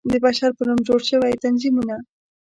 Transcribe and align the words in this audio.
د 0.11 0.13
بشر 0.25 0.49
په 0.57 0.63
نوم 0.67 0.79
جوړ 0.87 0.99
شوى 1.09 1.31
تنظيمونه 1.43 1.95